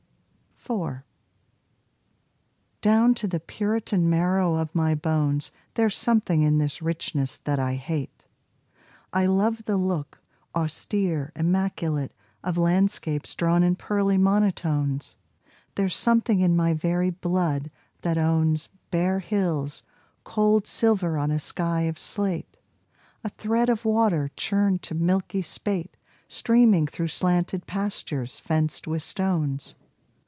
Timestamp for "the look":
9.65-10.19